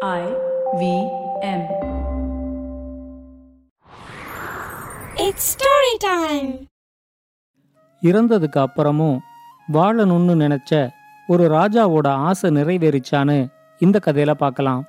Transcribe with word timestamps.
I 0.00 0.24
V 0.78 0.82
M. 1.42 1.62
It's 5.16 5.44
story 5.54 5.94
time. 6.00 6.50
இறந்ததுக்கு 8.02 8.58
அப்புறமும் 8.58 9.16
வாழணும்னு 9.68 10.34
நினைச்ச 10.42 10.72
ஒரு 11.28 11.48
ராஜாவோட 11.48 12.08
ஆசை 12.28 12.50
நிறைவேறிச்சான்னு 12.50 13.38
இந்த 13.80 14.00
கதையில 14.04 14.34
பார்க்கலாம் 14.34 14.82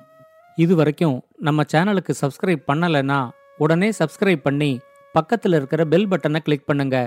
இது 0.58 0.74
வரைக்கும் 0.74 1.16
நம்ம 1.38 1.64
சேனலுக்கு 1.72 2.14
சப்ஸ்கிரைப் 2.20 2.62
பண்ணலைன்னா 2.72 3.20
உடனே 3.58 3.90
சப்ஸ்கிரைப் 3.98 4.42
பண்ணி 4.42 4.72
பக்கத்தில் 5.14 5.52
இருக்கிற 5.52 5.84
பெல் 5.84 6.08
பட்டனை 6.08 6.40
கிளிக் 6.40 6.66
பண்ணுங்க 6.66 6.98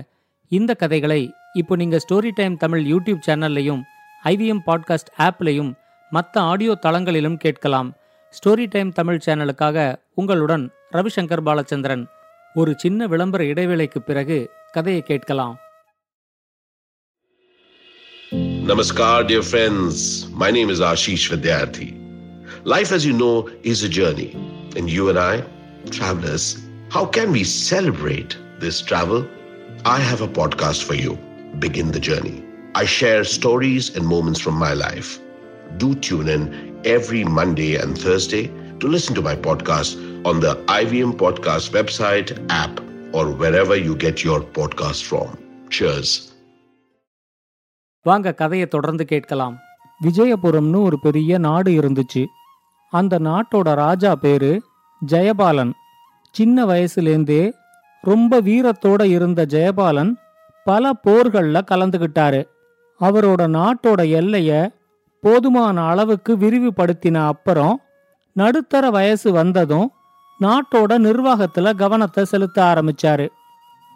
இந்த 0.52 0.74
கதைகளை 0.74 1.22
இப்போ 1.54 1.76
நீங்க 1.76 2.00
ஸ்டோரி 2.08 2.34
டைம் 2.36 2.58
தமிழ் 2.58 2.84
யூடியூப் 2.86 3.24
சேனல்லையும் 3.28 3.82
ஐவிஎம் 4.24 4.64
பாட்காஸ்ட் 4.66 5.14
ஆப்லையும் 5.20 5.72
மற்ற 6.13 6.35
ஆடியோ 6.43 6.75
தளங்களிலும் 6.87 7.41
கேட்கலாம் 7.45 7.91
ஸ்டோரி 8.33 8.67
டைம் 8.75 8.91
தமிழ் 8.93 9.25
சேனலுக்காக 9.27 9.79
உங்களுடன் 10.15 10.65
ரவிசங்கர் 10.97 11.47
பாலச்சந்திரன் 11.49 12.05
ஒரு 12.55 12.73
சின்ன 12.77 13.07
விளம்பர 13.07 13.43
இடைவேளைக்கு 13.45 14.03
பிறகு 14.03 14.39
கதையை 14.73 15.03
கேட்கலாம் 15.03 15.57
Namaskar, 18.63 19.27
dear 19.27 19.43
friends. 19.43 19.99
My 20.33 20.51
name 20.51 20.69
is 20.69 20.81
Ashish 20.81 21.31
Vidyarthi. 21.31 21.87
Life, 22.65 22.93
as 22.93 23.07
you 23.07 23.15
know, 23.15 23.37
is 23.63 23.83
a 23.83 23.89
journey. 23.91 24.33
And 24.77 24.91
you 24.91 25.09
and 25.09 25.19
I, 25.19 25.43
travelers, 25.91 26.45
how 26.91 27.07
can 27.07 27.33
we 27.33 27.45
celebrate 27.45 28.33
this 28.59 28.83
travel? 28.83 29.27
I 29.87 29.99
have 30.01 30.21
a 30.21 30.29
podcast 30.31 30.83
for 30.83 30.95
you. 30.95 31.19
Begin 31.59 31.93
the 31.93 32.01
journey. 32.01 32.45
I 32.75 32.85
share 32.87 33.25
stories 33.27 33.97
and 33.97 34.07
moments 34.07 34.39
from 34.39 34.55
my 34.57 34.75
life. 34.75 35.19
Do 35.77 35.89
tune 36.07 36.29
in 36.29 36.43
every 36.87 37.23
Monday 37.39 37.77
and 37.77 37.97
Thursday 37.97 38.45
to 38.81 38.87
listen 38.89 39.15
to 39.15 39.23
my 39.23 39.37
podcast 39.39 39.93
on 40.25 40.41
the 40.41 40.53
IVM 40.75 41.13
Podcast 41.15 41.67
website, 41.73 42.31
app, 42.63 42.75
or 43.13 43.25
wherever 43.35 43.77
you 43.79 43.95
get 43.97 44.25
your 44.25 44.41
podcast 44.59 45.03
from. 45.11 45.29
Cheers. 45.71 46.11
வாங்க 48.07 48.33
கதையை 48.33 48.67
தொடர்ந்து 48.67 49.05
கேட்கலாம் 49.05 49.57
விஜயபுரம்னு 50.01 50.81
ஒரு 50.83 50.99
பெரிய 50.99 51.39
நாடு 51.39 51.71
இருந்துச்சு 51.71 52.23
அந்த 52.93 53.19
நாட்டோட 53.19 53.69
ராஜா 53.75 54.13
பேரு 54.15 54.53
ஜெயபாலன் 55.03 55.73
சின்ன 56.35 56.67
வயசுலேருந்தே 56.67 57.43
ரொம்ப 58.05 58.41
வீரத்தோட 58.41 59.03
இருந்த 59.17 59.41
ஜெயபாலன் 59.47 60.13
பல 60.67 60.93
போர்கள்ல 61.07 61.59
கலந்துகிட்டாரு 61.71 62.41
அவரோட 63.01 63.43
நாட்டோட 63.57 64.01
எல்லைய 64.21 64.53
போதுமான 65.24 65.88
அளவுக்கு 65.88 66.38
விரிவுபடுத்தின 66.38 67.18
அப்புறம் 67.26 67.76
நடுத்தர 68.36 68.90
வயசு 68.90 69.32
வந்ததும் 69.32 69.92
நாட்டோட 70.40 70.92
நிர்வாகத்துல 71.06 71.76
கவனத்தை 71.76 72.26
செலுத்த 72.26 72.58
ஆரம்பிச்சாரு. 72.64 73.28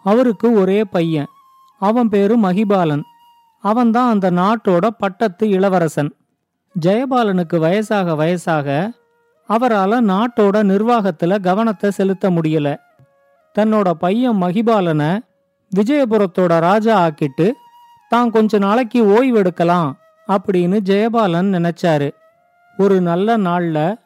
அவருக்கு 0.04 0.52
ஒரே 0.52 0.84
பையன். 0.84 1.26
அவன் 1.80 2.08
பேரு 2.08 2.36
மகிபாலன். 2.38 3.02
அவன்தான் 3.64 4.10
அந்த 4.10 4.30
நாட்டோட 4.30 4.86
பட்டத்து 4.98 5.48
இளவரசன். 5.48 6.10
ஜெயபாலனுக்கு 6.86 7.56
வயசாக 7.64 8.14
வயசாக 8.20 8.68
அவரால 9.48 9.92
நாட்டோட 10.12 10.56
நிர்வாகத்துல 10.72 11.40
கவனத்தை 11.40 11.90
செலுத்த 11.90 12.30
முடியல. 12.30 12.68
தன்னோட 13.58 13.90
பையன் 13.90 14.42
மகிபாலனை 14.42 15.18
விஜயபுரத்தோட 15.72 16.60
ராஜா 16.60 16.94
ஆக்கிட்டு 17.06 17.52
தான் 18.08 18.30
கொஞ்ச 18.30 18.58
நாளைக்கு 18.58 19.00
ஓய்வெடுக்கலாம் 19.06 19.92
அப்படின்னு 20.28 20.78
ஜெயபாலன் 20.90 21.50
நினைச்சாரு. 21.56 22.08
ஒரு 22.78 23.00
நல்ல 23.00 23.36
நாள்ல 23.38 23.96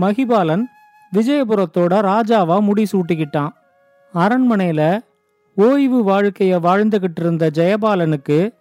மகிபாலன் 0.00 0.64
விஜயபுரத்தோட 1.12 1.94
ராஜாவா 2.10 2.56
முடிசூட்டிக்கிட்டான். 2.68 3.52
அரண்மனையில 4.14 5.00
ஓய்வு 5.56 5.98
வாழ்க்கைய 6.08 6.54
வாழ்ந்துகிட்டு 6.66 7.20
இருந்த 7.20 7.50
ஜெயபாலனுக்கு 7.54 8.54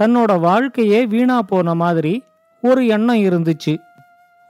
தன்னோட 0.00 0.40
வாழ்க்கையே 0.40 1.06
வீணா 1.06 1.42
போன 1.42 1.74
மாதிரி 1.74 2.24
ஒரு 2.62 2.86
எண்ணம் 2.86 3.16
இருந்துச்சு. 3.16 3.74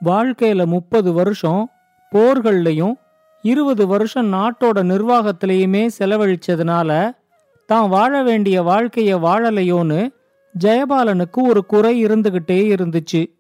வாழ்க்கையில 0.05 0.67
முப்பது 0.67 1.13
வருஷம் 1.13 1.71
போர்கள்லையும் 2.13 2.95
இருபது 3.43 3.87
வருஷம் 3.87 4.33
நாட்டோட 4.33 4.79
நிர்வாகத்திலையுமே 4.93 5.89
செலவழிச்சதுனால 5.99 7.11
தான் 7.67 7.89
வாழ 7.89 8.23
வேண்டிய 8.23 8.63
வாழ்க்கைய 8.63 9.13
வாழலையோன்னு 9.25 10.01
ஜெயபாலனுக்கு 10.65 11.41
ஒரு 11.43 11.67
குறை 11.67 12.05
இருந்துகிட்டே 12.05 12.61
இருந்துச்சு. 12.75 13.39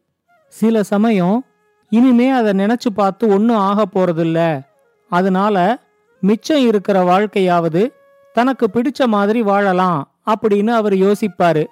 சில 0.49 0.83
சமயம் 0.83 1.45
இனிமே 1.91 2.31
அதை 2.31 2.53
நினைச்சு 2.53 2.91
பார்த்து 2.95 3.29
ஒன்றும் 3.29 3.57
ஆக 3.57 3.85
போறதில்ல. 3.95 4.61
அதனால 5.09 5.79
மிச்சம் 6.21 6.67
இருக்கிற 6.67 7.03
வாழ்க்கையாவது 7.03 7.93
தனக்கு 8.33 8.69
பிடிச்ச 8.73 9.07
மாதிரி 9.07 9.43
வாழலாம் 9.43 10.13
அப்படின்னு 10.27 10.71
அவர் 10.71 10.93
யோசிப்பாரு. 10.93 11.65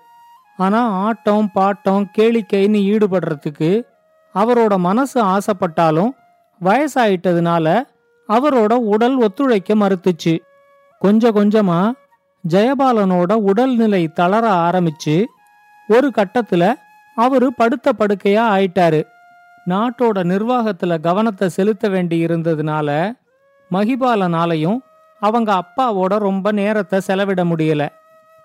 ஆனா 0.56 0.88
ஆட்டம் 0.88 1.50
பாட்டம் 1.54 2.04
கேளிக்கைன்னு 2.18 2.80
ஈடுபடுறதுக்கு 2.92 3.82
அவரோட 4.34 4.76
மனசு 4.76 5.24
ஆசைப்பட்டாலும் 5.24 6.10
வயசாயிட்டதுனால 6.64 7.82
அவரோட 8.28 8.72
உடல் 8.72 9.16
ஒத்துழைக்க 9.16 9.74
மறுத்துச்சு. 9.74 10.38
கொஞ்சம் 10.98 11.36
கொஞ்சமா 11.36 11.92
ஜெயபாலனோட 12.48 13.32
உடல்நிலை 13.32 14.08
தளர 14.08 14.50
ஆரம்பிச்சு 14.50 15.24
ஒரு 15.88 16.12
கட்டத்துல 16.16 16.72
அவரு 17.16 17.52
படுத்த 17.54 17.92
படுக்கையா 17.98 18.44
ஆயிட்டாரு. 18.54 19.02
நாட்டோட 19.68 20.18
நிர்வாகத்துல 20.32 21.00
கவனத்தை 21.00 21.48
செலுத்த 21.48 21.88
வேண்டி 21.88 22.24
இருந்ததுனால 22.24 22.88
மகிபாலனாலையும் 23.70 24.78
அவங்க 25.20 25.50
அப்பாவோட 25.60 26.18
ரொம்ப 26.18 26.52
நேரத்தை 26.52 27.00
செலவிட 27.00 27.44
முடியல. 27.44 27.88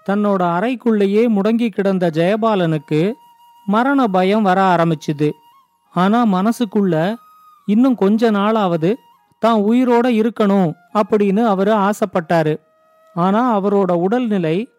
தன்னோட 0.09 0.41
அறைக்குள்ளேயே 0.57 1.23
முடங்கி 1.27 1.69
கிடந்த 1.69 2.09
ஜெயபாலனுக்கு 2.13 3.11
மரண 3.65 4.07
பயம் 4.07 4.41
வர 4.41 4.61
ஆரம்பிச்சுது. 4.75 5.29
ஆனா 5.93 6.25
மனசுக்குள்ள 6.25 7.15
இன்னும் 7.65 7.95
கொஞ்ச 7.95 8.31
நாளாவது 8.31 8.93
தான் 9.39 9.59
உயிரோட 9.61 10.05
இருக்கணும் 10.21 10.71
அப்படின்னு 10.93 11.45
அவரு 11.45 11.73
ஆசைப்பட்டாரு. 11.77 12.55
ஆனா 13.13 13.59
அவரோட 13.59 13.91
உடல்நிலை 13.91 14.69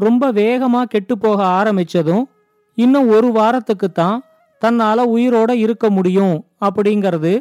ரொம்ப 0.00 0.32
வேகமா 0.32 0.80
கெட்டு 0.82 1.14
போக 1.18 1.38
ஆரம்பிச்சதும் 1.58 2.24
இன்னும் 2.78 3.08
ஒரு 3.08 3.28
வாரத்துக்கு 3.32 3.88
தான் 3.92 4.16
தன்னால 4.62 4.98
உயிரோட 5.16 5.50
இருக்க 5.64 5.86
முடியும் 5.90 6.36
அப்படிங்கறது 6.60 7.32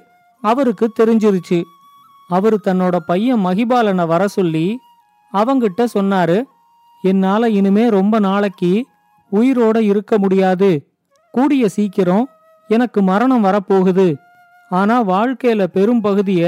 அவருக்கு 0.43 0.85
தெரிஞ்சிருச்சு. 0.99 1.59
அவரு 2.29 2.57
தன்னோட 2.63 2.97
பையன் 3.05 3.43
மகிபாலனை 3.45 4.05
வர 4.07 4.23
சொல்லி 4.27 4.67
அவங்கிட்ட 5.33 5.81
சொன்னாரு 5.93 6.37
என்னால 7.03 7.49
இனிமே 7.49 7.85
ரொம்ப 7.89 8.15
நாளைக்கு 8.19 8.71
உயிரோட 9.31 9.77
இருக்க 9.91 10.13
முடியாது. 10.17 10.69
கூடிய 11.33 11.63
சீக்கிரம் 11.69 12.25
எனக்கு 12.67 12.99
மரணம் 13.01 13.43
வரப்போகுது. 13.43 14.07
ஆனா 14.69 14.95
வாழ்க்கையில 15.03 15.63
பெரும் 15.75 16.01
பகுதிய 16.01 16.43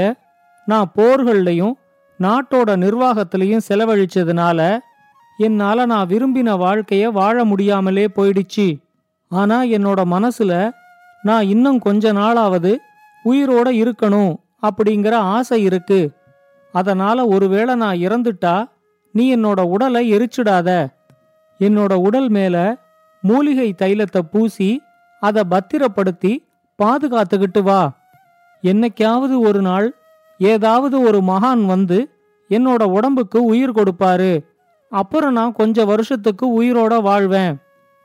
நான் 0.66 0.92
போர்கள்லையும் 0.96 1.74
நாட்டோட 2.18 2.70
நிர்வாகத்திலையும் 2.84 3.64
செலவழிச்சதுனால 3.68 4.60
என்னால 5.36 5.84
நான் 5.84 6.08
விரும்பின 6.08 6.56
வாழ்க்கைய 6.56 7.12
வாழ 7.12 7.44
முடியாமலே 7.44 8.06
போயிடுச்சு. 8.06 8.78
ஆனா 9.28 9.62
என்னோட 9.62 10.00
மனசுல 10.10 10.70
நான் 11.22 11.46
இன்னும் 11.46 11.78
கொஞ்ச 11.78 12.12
நாளாவது 12.12 12.76
உயிரோட 13.24 13.68
இருக்கணும் 13.70 14.34
அப்படிங்கிற 14.62 15.12
ஆசை 15.12 15.62
இருக்கு. 15.62 16.10
அதனால 16.72 17.26
ஒருவேளை 17.26 17.74
நான் 17.74 17.96
இறந்துட்டா 17.96 18.70
நீ 19.12 19.36
என்னோட 19.36 19.60
உடலை 19.60 20.12
எரிச்சிடாத. 20.12 20.86
என்னோட 21.58 21.94
உடல் 21.94 22.28
மேல 22.28 22.76
மூலிகை 23.20 23.74
தைலத்தை 23.78 24.18
பூசி 24.18 24.82
அதை 25.20 25.44
பத்திரப்படுத்தி 25.44 26.44
பாதுகாத்துக்கிட்டு 26.82 27.62
வா. 27.62 27.92
என்னைக்காவது 28.62 29.38
ஒரு 29.38 29.62
நாள் 29.62 29.94
ஏதாவது 30.38 31.00
ஒரு 31.00 31.18
மகான் 31.18 31.66
வந்து 31.66 32.10
என்னோட 32.48 32.82
உடம்புக்கு 32.82 33.44
உயிர் 33.44 33.72
கொடுப்பாரு. 33.72 34.51
அப்புறம் 34.92 35.32
நான் 35.32 35.52
கொஞ்ச 35.52 35.84
வருஷத்துக்கு 35.84 36.46
உயிரோட 36.62 37.02
வாழ்வேன். 37.02 37.54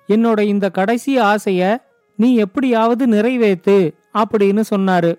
என்னோட 0.09 0.39
இந்த 0.39 0.65
கடைசி 0.69 1.13
ஆசைய 1.21 1.77
நீ 2.15 2.35
எப்படியாவது 2.35 3.03
நிறைவேத்து 3.07 3.77
அப்படின்னு 4.13 4.61
சொன்னாரு. 4.75 5.11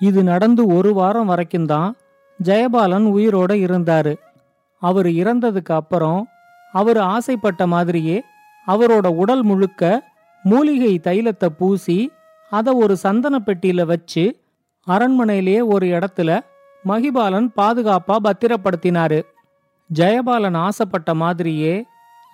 இது 0.00 0.20
நடந்து 0.22 0.66
ஒரு 0.66 0.94
வாரம் 0.94 1.26
வரைக்கும் 1.26 1.66
தான் 1.66 1.96
ஜெயபாலன் 2.44 3.06
உயிரோட 3.16 3.52
இருந்தாரு. 3.66 4.14
அவர் 4.82 5.06
இறந்ததுக்கு 5.06 5.72
அப்புறம் 5.72 6.20
அவர் 6.72 6.98
ஆசைப்பட்ட 7.14 7.66
மாதிரியே 7.66 8.18
அவரோட 8.66 9.06
உடல் 9.06 9.42
முழுக்க 9.42 9.82
மூலிகை 10.44 10.94
தைலத்தை 11.02 11.48
பூசி 11.58 11.98
அதை 12.52 12.72
ஒரு 12.74 12.94
சந்தன 12.96 13.38
பெட்டியில 13.46 13.82
வச்சு 13.84 14.24
அரண்மனையிலேயே 14.86 15.60
ஒரு 15.66 15.86
இடத்துல 15.86 16.30
மகிபாலன் 16.84 17.48
பாதுகாப்பா 17.56 18.16
பத்திரப்படுத்தினாரு. 18.24 19.20
ஜெயபாலன் 19.90 20.56
ஆசைப்பட்ட 20.56 21.14
மாதிரியே 21.14 21.84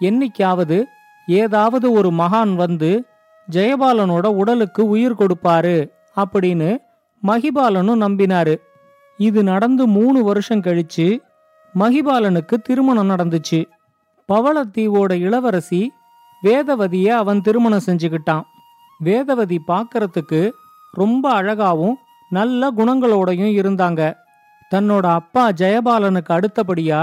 என்னைக்காவது 0.01 0.79
ஏதாவது 1.27 1.87
ஒரு 1.93 2.11
மகான் 2.11 2.55
வந்து 2.55 3.05
ஜெயபாலனோட 3.51 4.27
உடலுக்கு 4.27 4.83
உயிர் 4.87 5.15
கொடுப்பாரு 5.15 5.77
அப்படின்னு 6.17 6.71
மகிபாலனும் 7.23 8.03
நம்பினாரு. 8.05 8.55
இது 9.19 9.43
நடந்து 9.43 9.87
மூணு 9.87 10.25
வருஷம் 10.25 10.61
கழிச்சு 10.61 11.19
மகிபாலனுக்கு 11.75 12.55
திருமணம் 12.63 13.11
நடந்துச்சு. 13.11 13.61
பவளத்தீவோட 14.29 15.13
இளவரசி 15.13 15.93
வேதவதிய 16.43 17.09
அவன் 17.09 17.41
திருமணம் 17.41 17.87
செஞ்சுக்கிட்டான். 17.87 18.45
வேதவதி 19.05 19.59
பார்க்கறதுக்கு 19.69 20.51
ரொம்ப 20.93 21.25
அழகாவும் 21.43 21.97
நல்ல 22.31 22.71
குணங்களோடையும் 22.77 23.55
இருந்தாங்க. 23.61 24.03
தன்னோட 24.75 25.07
அப்பா 25.21 25.45
ஜெயபாலனுக்கு 25.51 26.33
அடுத்தபடியா 26.39 27.03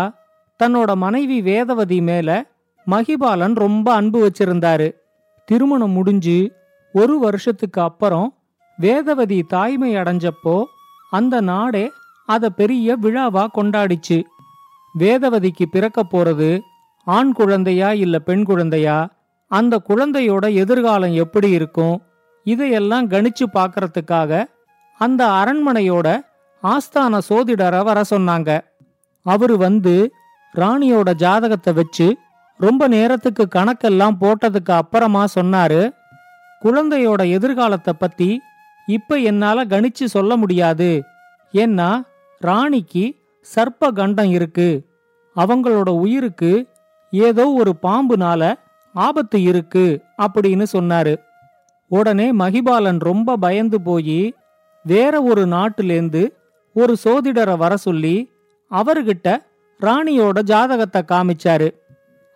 தன்னோட 0.64 0.96
மனைவி 0.96 1.42
வேதவதி 1.42 2.02
மேல 2.02 2.46
மகிபாலன் 2.88 3.54
ரொம்ப 3.54 3.94
அன்பு 3.94 4.20
வச்சிருந்தாரு. 4.28 4.88
திருமணம் 5.46 5.92
முடிஞ்சு 5.92 6.52
ஒரு 6.94 7.20
வருஷத்துக்கு 7.20 7.82
அப்புறம் 7.82 8.34
வேதவதி 8.82 9.42
தாய்மை 9.48 9.96
அடைஞ்சப்போ 9.96 10.64
அந்த 11.12 11.42
நாடே 11.42 11.92
அத 12.26 12.50
பெரிய 12.50 12.98
விழாவா 13.02 13.48
கொண்டாடிச்சு. 13.56 14.24
வேதவதிக்கு 15.00 15.66
பிறக்க 15.72 16.04
போறது 16.12 16.60
ஆண் 17.04 17.32
குழந்தையா 17.32 17.94
இல்ல 17.94 18.20
பெண் 18.20 18.44
குழந்தையா? 18.44 19.10
அந்த 19.48 19.82
குழந்தையோட 19.90 20.54
எதிர்காலம் 20.54 21.14
எப்படி 21.14 21.50
இருக்கும்? 21.50 22.02
இதையெல்லாம் 22.46 23.10
கணிச்சு 23.10 23.46
பார்க்கறதுக்காக 23.54 24.46
அந்த 24.98 25.22
அரண்மனையோட 25.28 26.08
ஆஸ்தான 26.64 27.20
சோதிடரை 27.30 27.84
வர 27.84 28.02
சொன்னாங்க. 28.10 28.60
அவரு 29.26 29.58
வந்து 29.58 29.96
ராணியோட 30.56 31.10
ஜாதகத்தை 31.14 31.74
வச்சு 31.74 32.08
ரொம்ப 32.60 32.88
நேரத்துக்கு 32.88 33.44
கணக்கெல்லாம் 33.56 34.18
போட்டதுக்கு 34.22 34.72
அப்புறமா 34.72 35.24
சொன்னாரு 35.36 35.82
குழந்தையோட 36.62 37.22
எதிர்காலத்தை 37.30 37.94
பத்தி 38.00 38.30
இப்ப 38.88 39.16
என்னால 39.16 39.66
கணிச்சு 39.66 40.06
சொல்ல 40.06 40.32
முடியாது. 40.36 40.90
ஏன்னா 41.54 41.90
ராணிக்கு 42.42 43.04
சர்ப்ப 43.56 43.92
கண்டம் 43.94 44.32
இருக்கு. 44.32 44.70
அவங்களோட 45.36 45.90
உயிருக்கு 45.90 46.52
ஏதோ 47.12 47.46
ஒரு 47.52 47.72
பாம்புனால 47.84 48.42
ஆபத்து 48.96 49.42
இருக்கு 49.42 49.86
அப்படின்னு 50.22 50.66
சொன்னாரு. 50.74 51.14
உடனே 51.92 52.28
மகிபாலன் 52.34 53.00
ரொம்ப 53.00 53.36
பயந்து 53.36 53.82
போய் 53.82 54.20
வேற 54.86 55.14
ஒரு 55.22 55.44
நாட்டிலேந்து 55.48 56.24
ஒரு 56.76 56.94
சோதிடரை 57.04 57.58
வர 57.58 57.74
சொல்லி 57.78 58.16
அவர்கிட்ட 58.72 59.28
ராணியோட 59.82 60.42
ஜாதகத்தை 60.42 61.02
காமிச்சாரு. 61.08 61.70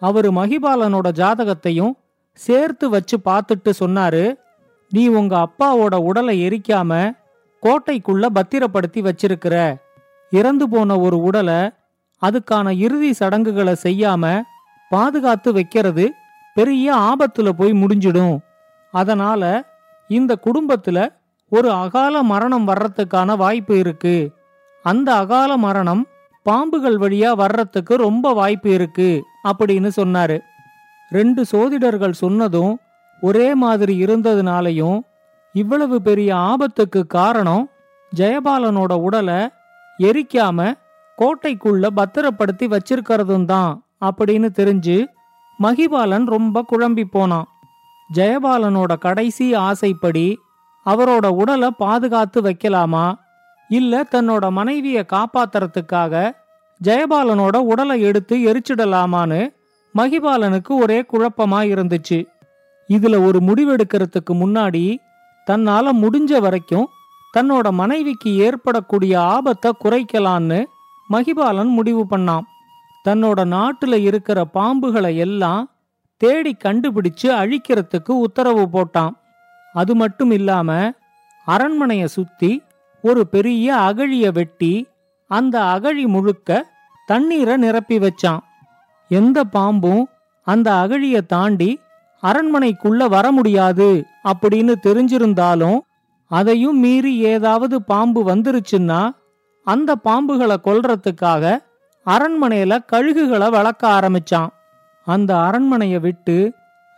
அவரு 0.01 0.31
மகிபாலனோட 0.31 1.07
ஜாதகத்தையும் 1.12 1.91
சேர்த்து 2.33 2.89
வச்சு 2.89 3.18
பார்த்துட்டு 3.25 3.71
சொன்னாரு 3.80 4.36
நீ 4.89 5.07
உங்க 5.07 5.47
அப்பாவோட 5.47 5.95
உடலை 5.95 6.36
எரிக்காம 6.47 7.12
கோட்டைக்குள்ள 7.63 8.25
பத்திரப்படுத்தி 8.25 9.01
வச்சிருக்கிற. 9.01 9.75
இறந்து 10.31 10.69
போன 10.69 11.00
ஒரு 11.00 11.18
உடலை 11.18 11.71
அதுக்கான 12.21 12.77
இறுதி 12.77 13.13
சடங்குகளை 13.13 13.75
செய்யாம 13.83 14.41
பாதுகாத்து 14.89 15.53
வைக்கிறது 15.53 16.13
பெரிய 16.53 16.95
ஆபத்துல 16.95 17.50
போய் 17.50 17.71
முடிஞ்சிடும். 17.71 18.38
அதனால 18.91 19.63
இந்த 20.07 20.38
குடும்பத்துல 20.44 21.15
ஒரு 21.50 21.71
அகால 21.71 22.24
மரணம் 22.24 22.68
வர்றதுக்கான 22.68 23.36
வாய்ப்பு 23.38 23.80
இருக்கு. 23.80 24.31
அந்த 24.83 25.13
அகால 25.13 25.57
மரணம் 25.57 26.07
பாம்புகள் 26.50 26.98
வழியா 26.98 27.31
வர்றதுக்கு 27.36 27.96
ரொம்ப 27.96 28.34
வாய்ப்பு 28.34 28.69
இருக்கு 28.74 29.24
அப்படின்னு 29.44 29.90
சொன்னாரு. 29.98 30.40
ரெண்டு 31.10 31.46
சோதிடர்கள் 31.46 32.19
சொன்னதும் 32.24 32.80
ஒரே 33.22 33.56
மாதிரி 33.56 34.04
இருந்ததுனாலையும் 34.04 35.00
இவ்வளவு 35.54 36.01
பெரிய 36.01 36.36
ஆபத்துக்கு 36.36 37.07
காரணம் 37.07 37.69
ஜெயபாலனோட 38.16 38.94
உடலை 38.94 39.50
எரிக்காம 40.00 40.74
கோட்டைக்குள்ள 41.18 41.88
பத்திரப்படுத்தி 41.88 42.68
வச்சிருக்கிறதும் 42.68 43.46
தான் 43.46 43.84
அப்படின்னு 44.06 44.50
தெரிஞ்சு 44.60 45.06
மகிபாலன் 45.63 46.25
ரொம்ப 46.25 46.66
குழம்பி 46.72 47.04
போனான். 47.12 47.48
ஜெயபாலனோட 48.13 48.98
கடைசி 48.98 49.54
ஆசைப்படி 49.54 50.38
அவரோட 50.86 51.28
உடலை 51.28 51.69
பாதுகாத்து 51.78 52.42
வைக்கலாமா? 52.42 53.13
இல்ல 53.69 54.04
தன்னோட 54.12 54.46
மனைவிய 54.50 55.00
காப்பாத்துறதுக்காக 55.13 56.31
ஜெயபாலனோட 56.84 57.58
உடலை 57.58 58.02
எடுத்து 58.02 58.38
எரிச்சிடலாமான்னு 58.38 59.54
மகிபாலனுக்கு 59.96 60.70
ஒரே 60.70 61.02
குழப்பமா 61.02 61.60
இருந்துச்சு 61.74 62.26
இதுல 62.88 63.26
ஒரு 63.26 63.40
முடிவெடுக்கிறதுக்கு 63.40 64.34
முன்னாடி 64.34 64.98
தன்னால 65.52 65.90
முடிஞ்ச 65.94 66.40
வரைக்கும் 66.42 66.88
தன்னோட 67.38 67.72
மனைவிக்கு 67.72 68.36
ஏற்படக்கூடிய 68.36 69.22
ஆபத்தை 69.22 69.72
குறைக்கலான்னு 69.84 70.64
மகிபாலன் 71.10 71.68
முடிவு 71.68 72.06
பண்ணான். 72.10 72.42
தன்னோட 73.08 73.40
நாட்டுல 73.46 74.02
இருக்கிற 74.02 74.48
பாம்புகளை 74.54 75.16
எல்லாம் 75.16 75.72
தேடி 76.18 76.56
கண்டுபிடிச்சு 76.64 77.28
அழிக்கிறதுக்கு 77.28 78.10
உத்தரவு 78.10 78.68
போட்டான். 78.74 79.12
அது 79.74 79.96
மட்டும் 79.96 80.32
இல்லாம 80.32 80.92
அரண்மனைய 81.48 82.06
சுத்தி 82.06 82.64
ஒரு 83.02 83.28
பெரிய 83.28 83.75
அகழிய 83.75 84.32
வெட்டி 84.32 84.88
அந்த 85.30 85.56
அகழி 85.64 86.06
முழுக்க 86.08 86.50
தண்ணீரை 87.08 87.56
நிரப்பி 87.58 87.98
வச்சான். 88.00 88.42
எந்த 89.12 89.44
பாம்பும் 89.44 90.04
அந்த 90.48 90.68
அகழியை 90.74 91.22
தாண்டி 91.26 91.70
அரண்மனைக்குள்ள 92.24 93.02
வர 93.10 93.26
முடியாது 93.31 93.90
அப்படின்னு 94.24 94.74
தெரிஞ்சிருந்தாலும் 94.86 95.80
அதையும் 96.31 96.80
மீறி 96.80 97.14
ஏதாவது 97.34 97.76
பாம்பு 97.81 98.22
வந்துருச்சுன்னா 98.30 99.02
அந்த 99.68 99.96
பாம்புகளை 100.04 100.58
கொல்றதுக்காக 100.64 101.44
அரண்மனையில 102.06 102.74
கழுகுகளை 102.92 103.48
வளர்க்க 103.50 103.84
ஆரம்பிச்சான். 103.98 104.50
அந்த 105.08 105.32
அரண்மனையை 105.40 106.00
விட்டு 106.00 106.38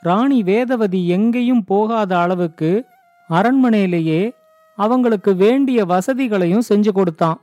ராணி 0.03 0.39
வேதவதி 0.43 1.01
எங்கேயும் 1.15 1.63
போகாத 1.63 2.11
அளவுக்கு 2.19 2.71
அரண்மனையிலேயே 3.29 4.21
அவங்களுக்கு 4.77 5.31
வேண்டிய 5.35 5.79
வசதிகளையும் 5.85 6.67
செஞ்சு 6.69 6.91
கொடுத்தான். 6.91 7.39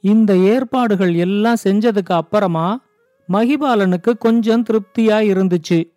இந்த 0.00 0.36
ஏற்பாடுகள் 0.36 1.14
எல்லாம் 1.14 1.62
செஞ்சதுக்கு 1.64 2.12
அப்புறமா 2.12 2.80
மகிபாலனுக்கு 3.32 4.18
கொஞ்சம் 4.18 4.64
திருப்தியா 4.70 5.16
இருந்துச்சு. 5.32 5.90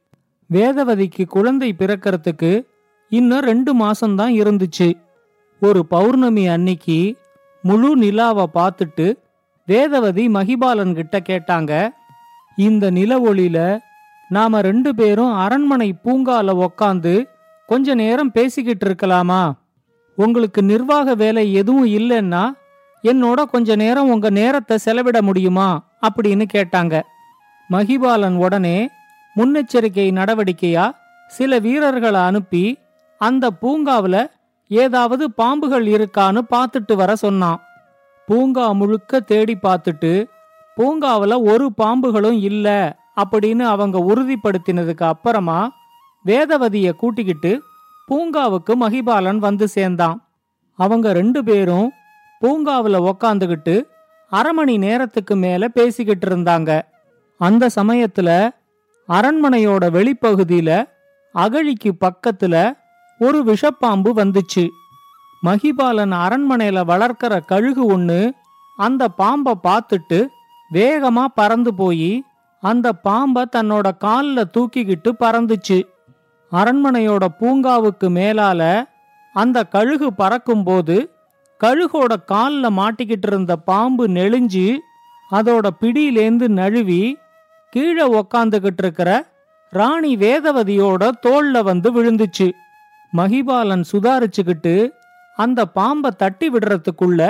வேதவதிக்கு 0.54 1.26
குழந்தை 1.26 1.76
பிறக்கறதுக்கு 1.78 2.66
இன்னும் 3.10 3.40
ரெண்டு 3.40 3.76
மாசம்தான் 3.76 4.34
இருந்துச்சு. 4.42 4.94
ஒரு 5.62 5.86
பௌர்ணமி 5.86 6.48
அன்னைக்கு 6.48 7.18
முழு 7.62 7.96
நிலாவை 7.96 8.46
பார்த்துட்டு 8.54 9.14
வேதவதி 9.68 10.30
மகிபாலன் 10.30 10.94
கிட்ட 10.94 11.22
கேட்டாங்க 11.30 11.90
இந்த 12.56 12.90
நில 12.90 13.20
ஒளியில 13.20 13.80
நாம 14.30 14.62
ரெண்டு 14.62 14.96
பேரும் 14.96 15.34
அரண்மனை 15.34 15.94
பூங்கால 16.04 16.68
உக்காந்து 16.68 17.26
கொஞ்ச 17.66 17.94
நேரம் 17.96 18.32
பேசிக்கிட்டு 18.32 18.86
இருக்கலாமா? 18.88 19.52
உங்களுக்கு 20.16 20.64
நிர்வாக 20.64 21.16
வேலை 21.16 21.54
எதுவும் 21.54 21.86
இல்லைன்னா 21.86 22.52
என்னோட 23.04 23.44
கொஞ்ச 23.44 23.76
நேரம் 23.76 24.10
உங்க 24.10 24.30
நேரத்தை 24.30 24.78
செலவிட 24.78 25.22
முடியுமா? 25.22 25.84
அப்படின்னு 26.02 26.46
கேட்டாங்க. 26.54 27.02
மகிபாலன் 27.72 28.36
உடனே 28.36 28.90
முன்னெச்சரிக்கை 29.36 30.12
நடவடிக்கையா? 30.12 30.96
சில 31.28 31.60
வீரர்களை 31.60 32.22
அனுப்பி 32.22 32.78
அந்த 33.18 33.50
பூங்காவுல 33.62 34.32
ஏதாவது 34.68 35.30
பாம்புகள் 35.38 35.86
இருக்கான்னு 35.88 36.42
பார்த்துட்டு 36.52 36.96
வர 36.96 37.16
சொன்னான். 37.16 37.62
பூங்கா 38.26 38.72
முழுக்க 38.72 39.20
தேடி 39.20 39.58
பார்த்துட்டு 39.64 40.26
பூங்காவுல 40.78 41.44
ஒரு 41.44 41.72
பாம்புகளும் 41.78 42.40
இல்ல 42.42 42.98
அப்படின்னு 43.16 43.60
அவங்க 43.60 43.98
உறுதிப்படுத்தினதுக்கு 44.00 45.04
அப்புறமா 45.04 45.72
வேதவதிய 46.26 46.92
கூட்டிக்கிட்டு 46.92 47.64
பூங்காவுக்கு 48.08 48.76
மகிபாலன் 48.80 49.38
வந்து 49.38 49.68
சேர்ந்தான். 49.68 50.28
அவங்க 50.76 51.14
ரெண்டு 51.14 51.44
பேரும் 51.44 51.92
பூங்காவில் 52.42 53.06
உக்காந்துகிட்டு 53.10 53.76
அரை 54.32 54.52
மணி 54.54 54.78
நேரத்துக்கு 54.78 55.36
மேல 55.36 55.68
பேசிக்கிட்டு 55.68 56.26
இருந்தாங்க. 56.30 56.70
அந்த 57.40 57.70
சமயத்துல 57.76 58.30
அரண்மனையோட 59.10 59.84
வெளிப்பகுதியில 59.98 60.70
அகழிக்கு 61.36 61.92
பக்கத்துல 62.02 62.56
ஒரு 63.20 63.40
விஷப்பாம்பு 63.44 64.12
வந்துச்சு. 64.20 64.66
மகிபாலன் 65.44 66.16
அரண்மனையில 66.26 66.80
வளர்க்கிற 66.92 67.34
கழுகு 67.46 67.84
ஒண்ணு 67.98 68.20
அந்த 68.78 69.10
பாம்பை 69.10 69.54
பார்த்துட்டு 69.64 70.20
வேகமா 70.74 71.26
பறந்து 71.36 71.74
போய் 71.74 72.12
அந்த 72.64 72.88
பாம்பை 72.94 73.44
தன்னோட 73.56 73.88
காலில் 73.98 74.52
தூக்கிக்கிட்டு 74.58 75.12
பறந்துச்சு. 75.20 75.80
அரண்மனையோட 76.52 77.26
பூங்காவுக்கு 77.40 78.08
மேலால 78.18 78.62
அந்த 79.34 79.64
கழுகு 79.64 80.14
பறக்கும்போது 80.14 80.96
கழுகோட 81.64 82.14
கால்ல 82.28 82.70
மாட்டிக்கிட்டு 82.80 83.28
இருந்த 83.28 83.56
பாம்பு 83.56 84.08
நெளிஞ்சு 84.08 84.78
அதோட 85.32 85.70
பிடியிலேந்து 85.82 86.48
நழுவி 86.48 87.18
கீழே 87.70 88.06
உக்காந்துகிட்டு 88.22 88.82
இருக்கிற 88.84 89.10
ராணி 89.70 90.16
வேதவதியோட 90.16 91.12
தோல்ல 91.26 91.64
வந்து 91.64 91.90
விழுந்துச்சு. 91.96 92.52
மகிபாலன் 93.18 93.84
சுதாரிச்சுக்கிட்டு 93.92 94.92
அந்த 95.38 95.66
பாம்பை 95.66 96.12
தட்டி 96.18 96.50
விடுறதுக்குள்ள 96.50 97.22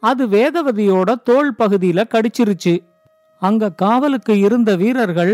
அது 0.00 0.26
வேதவதியோட 0.26 1.14
தோள் 1.22 1.50
பகுதியில 1.58 2.04
கடிச்சிருச்சு. 2.14 2.74
அங்க 3.42 3.72
காவலுக்கு 3.72 4.38
இருந்த 4.38 4.76
வீரர்கள் 4.76 5.32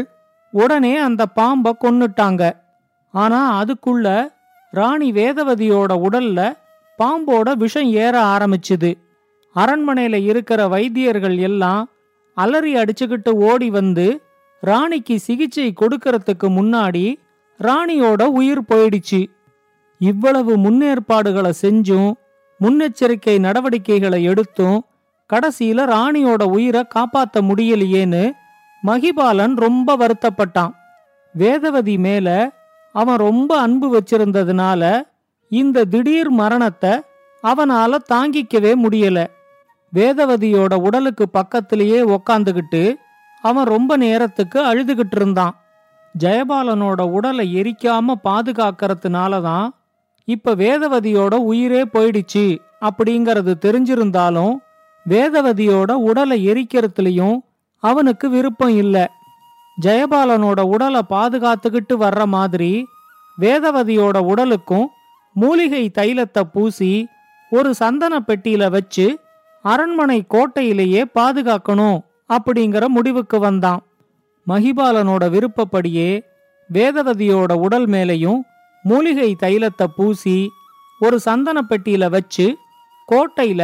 உடனே 0.50 0.96
அந்த 0.96 1.26
பாம்பை 1.26 1.72
கொன்னுட்டாங்க. 1.80 2.42
ஆனா 3.14 3.62
அதுக்குள்ள 3.62 4.28
ராணி 4.70 5.12
வேதவதியோட 5.12 5.92
உடல்ல 6.06 6.40
பாம்போட 6.98 7.52
விஷம் 7.52 7.90
ஏற 7.90 8.22
ஆரம்பிச்சுது. 8.24 8.94
அரண்மனையில 9.54 10.24
இருக்கிற 10.24 10.68
வைத்தியர்கள் 10.68 11.38
எல்லாம் 11.38 11.90
அலறி 12.34 12.74
அடிச்சுக்கிட்டு 12.74 13.28
ஓடி 13.28 13.70
வந்து 13.70 14.20
ராணிக்கு 14.60 15.20
சிகிச்சை 15.20 15.72
கொடுக்கறதுக்கு 15.80 16.48
முன்னாடி 16.48 17.14
ராணியோட 17.60 18.22
உயிர் 18.22 18.62
போயிடுச்சு. 18.62 19.26
இவ்வளவு 19.98 20.56
முன்னேற்பாடுகளை 20.56 21.52
செஞ்சும் 21.62 22.12
முன்னெச்சரிக்கை 22.60 23.38
நடவடிக்கைகளை 23.38 24.22
எடுத்தும் 24.22 24.84
கடைசியில 25.30 25.78
ராணியோட 25.94 26.42
உயிரை 26.42 26.82
காப்பாத்த 26.94 27.40
முடியலையேன்னு 27.40 28.30
மகிபாலன் 28.86 29.54
ரொம்ப 29.54 29.96
வருத்தப்பட்டான். 29.96 30.72
வேதவதி 31.38 31.98
மேல 31.98 32.28
அவன் 32.92 33.16
ரொம்ப 33.16 33.60
அன்பு 33.60 33.86
வச்சிருந்ததுனால 33.96 34.82
இந்த 35.48 35.84
திடீர் 35.84 36.30
மரணத்தை 36.30 36.90
அவனால 37.42 37.96
தாங்கிக்கவே 38.12 38.72
முடியல. 38.84 39.18
வேதவதியோட 39.94 40.74
உடலுக்கு 40.74 41.28
பக்கத்திலேயே 41.28 42.00
உக்காந்துகிட்டு 42.02 42.96
அவன் 43.40 43.66
ரொம்ப 43.66 43.96
நேரத்துக்கு 43.96 44.58
அழுதுகிட்டு 44.60 45.16
இருந்தான். 45.16 45.54
ஜெயபாலனோட 46.18 47.00
உடலை 47.10 47.46
எரிக்காம 47.60 48.14
பாதுகாக்கிறதுனால 48.24 49.42
தான் 49.42 49.74
இப்ப 50.24 50.54
வேதவதியோட 50.54 51.34
உயிரே 51.34 51.82
போயிடுச்சு 51.82 52.58
அப்படிங்கறது 52.80 53.52
தெரிஞ்சிருந்தாலும் 53.66 54.54
வேதவதியோட 55.06 55.92
உடலை 55.92 56.38
எரிக்கிறதுலயும் 56.48 57.38
அவனுக்கு 57.82 58.30
விருப்பம் 58.30 58.76
இல்ல. 58.76 59.10
ஜெயபாலனோட 59.82 60.60
உடலை 60.60 61.02
பாதுகாத்துக்கிட்டு 61.10 61.94
வர்ற 61.94 62.24
மாதிரி 62.26 62.86
வேதவதியோட 63.40 64.18
உடலுக்கும் 64.18 64.90
மூலிகை 65.36 65.84
தைலத்தை 65.98 66.42
பூசி 66.52 66.90
ஒரு 67.52 67.70
சந்தன 67.74 68.14
பெட்டியில 68.20 68.70
வச்சு 68.70 69.06
அரண்மனை 69.64 70.18
கோட்டையிலேயே 70.34 71.02
பாதுகாக்கணும் 71.14 71.98
அப்படிங்கிற 72.28 72.84
முடிவுக்கு 72.86 73.38
வந்தான். 73.38 73.82
மகிபாலனோட 74.46 75.24
விருப்பப்படியே 75.34 76.10
வேதவதியோட 76.70 77.52
உடல் 77.56 77.86
மேலையும் 77.86 78.40
மூலிகை 78.84 79.36
தைலத்தை 79.42 79.86
பூசி 79.96 80.36
ஒரு 81.00 81.16
சந்தன 81.20 81.58
பெட்டியில 81.70 82.04
வச்சு 82.10 82.46
கோட்டையில 83.08 83.62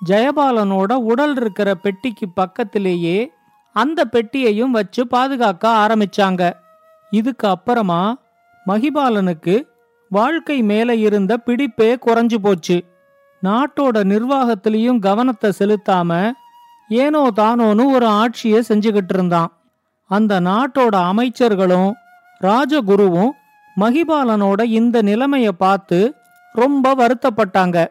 ஜெயபாலனோட 0.00 0.92
உடல் 1.10 1.36
இருக்கிற 1.36 1.74
பெட்டிக்கு 1.74 2.26
பக்கத்திலேயே 2.28 3.18
அந்த 3.76 4.00
பெட்டியையும் 4.12 4.74
வச்சு 4.78 5.02
பாதுகாக்க 5.06 5.64
ஆரம்பிச்சாங்க. 5.82 6.42
இதுக்கு 7.12 7.46
அப்புறமா 7.48 8.00
மகிபாலனுக்கு 8.66 9.54
வாழ்க்கை 10.12 10.62
மேல 10.62 10.94
இருந்த 10.94 11.36
பிடிப்பே 11.36 11.94
குறைஞ்சு 11.94 12.34
போச்சு. 12.34 12.84
நாட்டோட 13.42 13.96
நிர்வாகத்திலையும் 14.12 14.98
கவனத்தை 14.98 15.50
செலுத்தாம 15.58 16.32
ஏனோ 16.88 17.30
தானோன்னு 17.36 17.84
ஒரு 17.92 18.06
ஆட்சியை 18.06 18.62
செஞ்சுக்கிட்டு 18.68 19.14
இருந்தான். 19.14 19.52
அந்த 20.06 20.40
நாட்டோட 20.40 20.94
அமைச்சர்களும் 21.12 21.92
ராஜகுருவும் 22.40 23.30
மகிபாலனோட 23.80 24.62
இந்த 24.62 25.02
நிலைமைய 25.02 25.48
பார்த்து 25.48 26.14
ரொம்ப 26.52 26.94
வருத்தப்பட்டாங்க. 26.94 27.86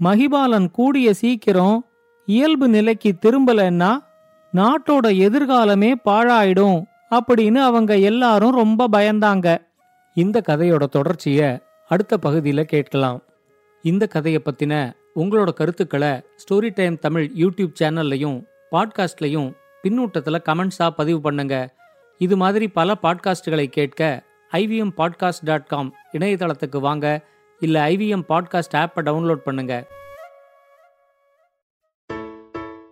மகிபாலன் 0.00 0.70
கூடிய 0.70 1.14
சீக்கிரம் 1.14 1.86
இயல்பு 2.26 2.68
நிலைக்கு 2.68 3.12
திரும்பலன்னா 3.22 3.98
நாட்டோட 4.54 5.06
எதிர்காலமே 5.26 5.94
பாழாயிடும் 6.04 6.82
அப்படின்னு 7.10 7.58
அவங்க 7.60 7.96
எல்லாரும் 8.10 8.50
ரொம்ப 8.50 8.88
பயந்தாங்க. 8.92 9.65
இந்த 10.16 10.42
கதையோட 10.48 10.84
தொடர்ச்சியை 10.86 11.58
அடுத்த 11.88 12.18
பகுதியில் 12.18 12.64
கேட்கலாம். 12.64 13.22
இந்த 13.82 14.06
கதையை 14.06 14.42
பற்றின 14.44 14.92
உங்களோட 15.16 15.52
கருத்துக்களை 15.52 16.08
ஸ்டோரி 16.08 16.70
டைம் 16.74 16.98
தமிழ் 16.98 17.30
யூடியூப் 17.38 17.72
சேனல்லையும் 17.80 18.44
பாட்காஸ்ட்லையும் 18.72 19.52
பின்னூட்டத்தில் 19.82 20.42
கமெண்ட்ஸாக 20.48 20.90
பதிவு 20.90 21.20
பண்ணுங்க. 21.20 21.74
இது 22.18 22.36
மாதிரி 22.36 22.68
பல 22.68 22.94
பாட்காஸ்டுகளை 23.02 23.66
கேட்க 23.66 24.22
ஐவிஎம் 24.52 24.92
பாட்காஸ்ட் 24.96 25.44
டாட் 25.44 25.66
காம் 25.66 25.94
இணையதளத்துக்கு 26.12 26.80
வாங்க. 26.80 27.24
இல்லை 27.60 27.96
ஐவிஎம் 27.96 28.24
பாட்காஸ்ட் 28.28 28.76
ஆப்பை 28.76 29.00
டவுன்லோட் 29.02 29.40
பண்ணுங்கள் 29.46 29.84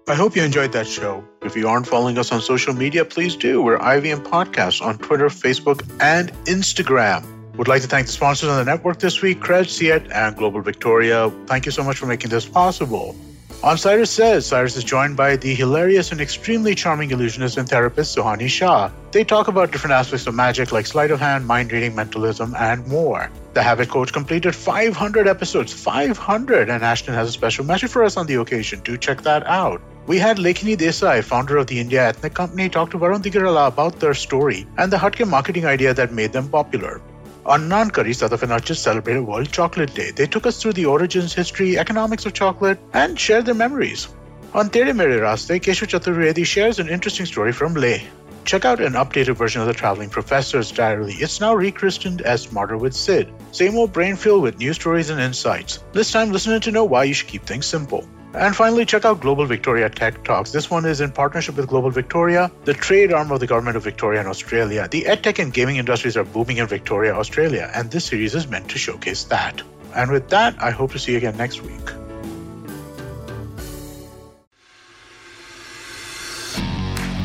I 0.06 0.14
hope 0.14 0.36
you 0.36 0.42
enjoyed 0.42 0.72
that 0.72 0.86
show. 0.86 1.24
If 1.42 1.56
you 1.56 1.66
aren't 1.66 1.86
following 1.86 2.18
us 2.18 2.30
on 2.30 2.42
social 2.42 2.74
media, 2.74 3.06
please 3.06 3.36
do. 3.36 3.62
We're 3.62 3.78
IVM 3.78 4.22
Podcasts 4.24 4.84
on 4.84 4.98
Twitter, 4.98 5.28
Facebook, 5.28 5.82
and 5.98 6.30
Instagram. 6.44 7.24
Would 7.56 7.68
like 7.68 7.80
to 7.80 7.88
thank 7.88 8.08
the 8.08 8.12
sponsors 8.12 8.50
on 8.50 8.58
the 8.58 8.70
network 8.70 8.98
this 8.98 9.22
week, 9.22 9.40
Cred, 9.40 9.66
Siet, 9.66 10.06
and 10.12 10.36
Global 10.36 10.60
Victoria. 10.60 11.32
Thank 11.46 11.64
you 11.64 11.72
so 11.72 11.82
much 11.82 11.96
for 11.96 12.04
making 12.04 12.28
this 12.28 12.44
possible. 12.44 13.16
On 13.62 13.78
Cyrus 13.78 14.10
Says, 14.10 14.44
Cyrus 14.44 14.76
is 14.76 14.84
joined 14.84 15.16
by 15.16 15.36
the 15.36 15.54
hilarious 15.54 16.12
and 16.12 16.20
extremely 16.20 16.74
charming 16.74 17.10
illusionist 17.10 17.56
and 17.56 17.66
therapist 17.66 18.14
Suhani 18.14 18.46
Shah. 18.46 18.90
They 19.10 19.24
talk 19.24 19.48
about 19.48 19.72
different 19.72 19.94
aspects 19.94 20.26
of 20.26 20.34
magic 20.34 20.70
like 20.70 20.84
sleight 20.84 21.12
of 21.12 21.18
hand, 21.18 21.46
mind 21.46 21.72
reading, 21.72 21.94
mentalism, 21.94 22.54
and 22.58 22.86
more. 22.88 23.30
The 23.54 23.62
Habit 23.62 23.88
Coach 23.88 24.12
completed 24.12 24.54
500 24.54 25.26
episodes, 25.26 25.72
500, 25.72 26.68
and 26.68 26.84
Ashton 26.84 27.14
has 27.14 27.30
a 27.30 27.32
special 27.32 27.64
message 27.64 27.90
for 27.90 28.04
us 28.04 28.18
on 28.18 28.26
the 28.26 28.34
occasion. 28.34 28.80
Do 28.80 28.98
check 28.98 29.22
that 29.22 29.46
out. 29.46 29.80
We 30.06 30.18
had 30.18 30.36
Lekini 30.36 30.76
Desai, 30.76 31.24
founder 31.24 31.56
of 31.56 31.66
the 31.66 31.80
India 31.80 32.06
Ethnic 32.06 32.34
Company, 32.34 32.68
talk 32.68 32.90
to 32.90 32.98
Varun 32.98 33.22
Digarala 33.22 33.68
about 33.68 34.00
their 34.00 34.12
story 34.12 34.66
and 34.76 34.92
the 34.92 34.98
Hutke 34.98 35.26
marketing 35.26 35.64
idea 35.64 35.94
that 35.94 36.12
made 36.12 36.30
them 36.30 36.50
popular. 36.50 37.00
On 37.46 37.70
Nankari, 37.70 38.14
South 38.14 38.34
Africa 38.34 38.60
just 38.62 38.82
celebrated 38.82 39.22
World 39.22 39.50
Chocolate 39.50 39.94
Day. 39.94 40.10
They 40.10 40.26
took 40.26 40.44
us 40.44 40.60
through 40.60 40.74
the 40.74 40.84
origins, 40.84 41.32
history, 41.32 41.78
economics 41.78 42.26
of 42.26 42.34
chocolate, 42.34 42.78
and 42.92 43.18
shared 43.18 43.46
their 43.46 43.54
memories. 43.54 44.08
On 44.52 44.68
Tere 44.68 44.92
Mere 44.92 45.22
Raste, 45.22 45.58
Keshu 45.58 45.86
Chaturvedi 45.86 46.44
shares 46.44 46.78
an 46.78 46.90
interesting 46.90 47.24
story 47.24 47.52
from 47.52 47.72
Leh. 47.72 48.00
Check 48.44 48.66
out 48.66 48.82
an 48.82 48.92
updated 48.92 49.36
version 49.36 49.62
of 49.62 49.66
the 49.66 49.72
Traveling 49.72 50.10
Professor's 50.10 50.70
Diary. 50.70 51.14
It's 51.14 51.40
now 51.40 51.54
rechristened 51.54 52.20
as 52.20 52.42
Smarter 52.42 52.76
with 52.76 52.92
Sid. 52.92 53.32
Same 53.52 53.74
old 53.78 53.94
brain 53.94 54.16
filled 54.16 54.42
with 54.42 54.58
new 54.58 54.74
stories 54.74 55.08
and 55.08 55.18
insights. 55.18 55.78
This 55.94 56.12
time, 56.12 56.30
listening 56.30 56.60
to 56.60 56.70
know 56.70 56.84
why 56.84 57.04
you 57.04 57.14
should 57.14 57.28
keep 57.28 57.46
things 57.46 57.64
simple. 57.64 58.06
And 58.34 58.56
finally, 58.56 58.84
check 58.84 59.04
out 59.04 59.20
Global 59.20 59.46
Victoria 59.46 59.88
Tech 59.88 60.24
Talks. 60.24 60.50
This 60.50 60.68
one 60.68 60.84
is 60.84 61.00
in 61.00 61.12
partnership 61.12 61.56
with 61.56 61.68
Global 61.68 61.90
Victoria, 61.90 62.50
the 62.64 62.74
trade 62.74 63.12
arm 63.12 63.30
of 63.30 63.38
the 63.38 63.46
Government 63.46 63.76
of 63.76 63.84
Victoria 63.84 64.18
and 64.18 64.28
Australia. 64.28 64.88
The 64.90 65.02
edtech 65.02 65.38
and 65.38 65.52
gaming 65.52 65.76
industries 65.76 66.16
are 66.16 66.24
booming 66.24 66.56
in 66.56 66.66
Victoria, 66.66 67.14
Australia, 67.14 67.70
and 67.74 67.92
this 67.92 68.06
series 68.06 68.34
is 68.34 68.48
meant 68.48 68.68
to 68.70 68.78
showcase 68.78 69.22
that. 69.24 69.62
And 69.94 70.10
with 70.10 70.30
that, 70.30 70.60
I 70.60 70.72
hope 70.72 70.90
to 70.92 70.98
see 70.98 71.12
you 71.12 71.18
again 71.18 71.36
next 71.36 71.62
week. 71.62 71.88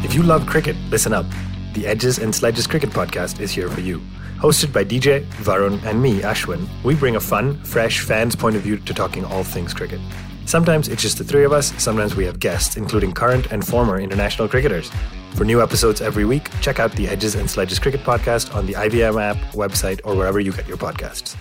If 0.04 0.14
you 0.14 0.22
love 0.22 0.46
cricket, 0.46 0.76
listen 0.92 1.12
up. 1.12 1.26
The 1.74 1.88
Edges 1.88 2.20
and 2.20 2.36
Sledges 2.36 2.68
Cricket 2.68 2.92
Podcast 2.92 3.40
is 3.40 3.52
here 3.52 3.70
for 3.70 3.82
you. 3.82 4.00
Hosted 4.38 4.72
by 4.72 4.86
DJ, 4.86 5.26
Varun, 5.42 5.84
and 5.86 6.00
me, 6.00 6.22
Ashwin, 6.22 6.68
we 6.84 6.94
bring 6.94 7.16
a 7.16 7.20
fun, 7.20 7.58
fresh 7.64 8.02
fan's 8.02 8.36
point 8.36 8.56
of 8.56 8.62
view 8.62 8.78
to 8.78 8.94
talking 8.94 9.26
all 9.26 9.44
things 9.44 9.74
cricket. 9.74 10.00
Sometimes 10.50 10.88
it's 10.88 11.04
just 11.04 11.20
the 11.20 11.24
three 11.24 11.44
of 11.44 11.54
us, 11.54 11.72
sometimes 11.78 12.16
we 12.16 12.26
have 12.26 12.40
guests, 12.40 12.76
including 12.76 13.12
current 13.12 13.52
and 13.52 13.64
former 13.64 14.00
international 14.00 14.48
cricketers. 14.48 14.90
For 15.36 15.46
new 15.46 15.62
episodes 15.62 16.02
every 16.02 16.26
week, 16.26 16.50
check 16.60 16.80
out 16.80 16.92
the 16.94 17.08
Edges 17.08 17.36
and 17.36 17.48
Sledges 17.48 17.78
Cricket 17.78 18.02
Podcast 18.02 18.56
on 18.56 18.66
the 18.66 18.74
IVM 18.74 19.22
app, 19.22 19.38
website, 19.54 20.02
or 20.04 20.16
wherever 20.16 20.40
you 20.40 20.52
get 20.52 20.68
your 20.68 20.78
podcasts. 20.78 21.36